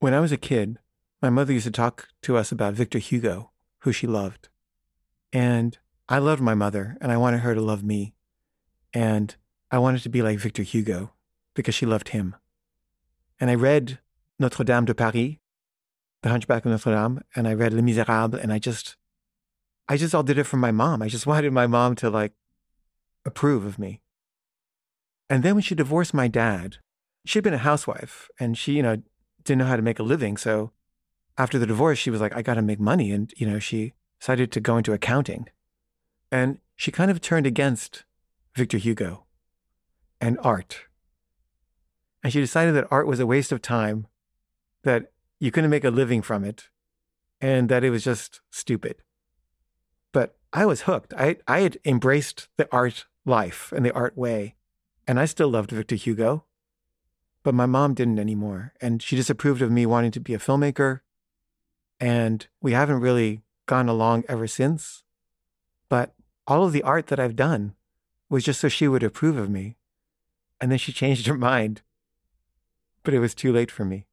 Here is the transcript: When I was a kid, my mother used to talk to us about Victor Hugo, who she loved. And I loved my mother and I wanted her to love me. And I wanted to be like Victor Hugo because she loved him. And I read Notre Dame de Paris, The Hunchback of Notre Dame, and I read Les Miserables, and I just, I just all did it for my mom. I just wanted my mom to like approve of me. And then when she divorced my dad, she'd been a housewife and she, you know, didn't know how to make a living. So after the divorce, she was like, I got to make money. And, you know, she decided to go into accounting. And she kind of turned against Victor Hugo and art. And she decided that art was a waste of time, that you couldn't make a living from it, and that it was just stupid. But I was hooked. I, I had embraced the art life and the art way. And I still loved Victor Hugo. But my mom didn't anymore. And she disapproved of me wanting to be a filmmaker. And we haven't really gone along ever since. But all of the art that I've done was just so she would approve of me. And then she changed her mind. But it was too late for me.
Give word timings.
When 0.00 0.14
I 0.14 0.20
was 0.20 0.30
a 0.30 0.36
kid, 0.36 0.78
my 1.20 1.28
mother 1.28 1.52
used 1.52 1.66
to 1.66 1.72
talk 1.72 2.08
to 2.22 2.36
us 2.36 2.52
about 2.52 2.74
Victor 2.74 2.98
Hugo, 2.98 3.50
who 3.80 3.90
she 3.90 4.06
loved. 4.06 4.48
And 5.32 5.76
I 6.08 6.18
loved 6.18 6.40
my 6.40 6.54
mother 6.54 6.96
and 7.00 7.10
I 7.10 7.16
wanted 7.16 7.40
her 7.40 7.54
to 7.54 7.60
love 7.60 7.82
me. 7.82 8.14
And 8.94 9.34
I 9.72 9.78
wanted 9.78 10.02
to 10.02 10.08
be 10.08 10.22
like 10.22 10.38
Victor 10.38 10.62
Hugo 10.62 11.14
because 11.54 11.74
she 11.74 11.84
loved 11.84 12.10
him. 12.10 12.36
And 13.40 13.50
I 13.50 13.56
read 13.56 13.98
Notre 14.38 14.64
Dame 14.64 14.84
de 14.84 14.94
Paris, 14.94 15.36
The 16.22 16.28
Hunchback 16.28 16.64
of 16.64 16.70
Notre 16.70 16.94
Dame, 16.94 17.20
and 17.34 17.48
I 17.48 17.54
read 17.54 17.72
Les 17.72 17.82
Miserables, 17.82 18.40
and 18.40 18.52
I 18.52 18.58
just, 18.58 18.96
I 19.88 19.96
just 19.96 20.14
all 20.14 20.22
did 20.22 20.38
it 20.38 20.44
for 20.44 20.56
my 20.56 20.70
mom. 20.70 21.02
I 21.02 21.08
just 21.08 21.26
wanted 21.26 21.52
my 21.52 21.66
mom 21.66 21.96
to 21.96 22.08
like 22.08 22.34
approve 23.26 23.64
of 23.64 23.78
me. 23.78 24.00
And 25.28 25.42
then 25.42 25.56
when 25.56 25.62
she 25.62 25.74
divorced 25.74 26.14
my 26.14 26.28
dad, 26.28 26.76
she'd 27.26 27.44
been 27.44 27.52
a 27.52 27.58
housewife 27.58 28.28
and 28.38 28.56
she, 28.56 28.74
you 28.74 28.82
know, 28.82 29.02
didn't 29.48 29.58
know 29.58 29.66
how 29.66 29.76
to 29.76 29.82
make 29.82 29.98
a 29.98 30.04
living. 30.04 30.36
So 30.36 30.72
after 31.36 31.58
the 31.58 31.66
divorce, 31.66 31.98
she 31.98 32.10
was 32.10 32.20
like, 32.20 32.36
I 32.36 32.42
got 32.42 32.54
to 32.54 32.62
make 32.62 32.78
money. 32.78 33.10
And, 33.10 33.32
you 33.36 33.46
know, 33.46 33.58
she 33.58 33.94
decided 34.20 34.52
to 34.52 34.60
go 34.60 34.76
into 34.76 34.92
accounting. 34.92 35.48
And 36.30 36.58
she 36.76 36.92
kind 36.92 37.10
of 37.10 37.20
turned 37.20 37.46
against 37.46 38.04
Victor 38.54 38.78
Hugo 38.78 39.24
and 40.20 40.38
art. 40.42 40.82
And 42.22 42.32
she 42.32 42.40
decided 42.40 42.74
that 42.74 42.88
art 42.90 43.06
was 43.06 43.20
a 43.20 43.26
waste 43.26 43.52
of 43.52 43.62
time, 43.62 44.06
that 44.82 45.12
you 45.40 45.50
couldn't 45.50 45.70
make 45.70 45.84
a 45.84 45.90
living 45.90 46.22
from 46.22 46.44
it, 46.44 46.68
and 47.40 47.68
that 47.68 47.84
it 47.84 47.90
was 47.90 48.04
just 48.04 48.40
stupid. 48.50 48.96
But 50.12 50.36
I 50.52 50.66
was 50.66 50.82
hooked. 50.82 51.14
I, 51.14 51.36
I 51.46 51.60
had 51.60 51.78
embraced 51.84 52.48
the 52.56 52.68
art 52.72 53.06
life 53.24 53.72
and 53.74 53.84
the 53.84 53.94
art 53.94 54.16
way. 54.16 54.56
And 55.06 55.18
I 55.18 55.24
still 55.24 55.48
loved 55.48 55.70
Victor 55.70 55.94
Hugo. 55.94 56.44
But 57.48 57.54
my 57.54 57.64
mom 57.64 57.94
didn't 57.94 58.18
anymore. 58.18 58.74
And 58.78 59.02
she 59.02 59.16
disapproved 59.16 59.62
of 59.62 59.70
me 59.70 59.86
wanting 59.86 60.10
to 60.10 60.20
be 60.20 60.34
a 60.34 60.38
filmmaker. 60.38 61.00
And 61.98 62.46
we 62.60 62.72
haven't 62.72 63.00
really 63.00 63.40
gone 63.64 63.88
along 63.88 64.24
ever 64.28 64.46
since. 64.46 65.02
But 65.88 66.12
all 66.46 66.66
of 66.66 66.74
the 66.74 66.82
art 66.82 67.06
that 67.06 67.18
I've 67.18 67.36
done 67.36 67.72
was 68.28 68.44
just 68.44 68.60
so 68.60 68.68
she 68.68 68.86
would 68.86 69.02
approve 69.02 69.38
of 69.38 69.48
me. 69.48 69.78
And 70.60 70.70
then 70.70 70.76
she 70.76 70.92
changed 71.02 71.26
her 71.26 71.38
mind. 71.38 71.80
But 73.02 73.14
it 73.14 73.18
was 73.18 73.34
too 73.34 73.50
late 73.50 73.70
for 73.70 73.86
me. 73.86 74.07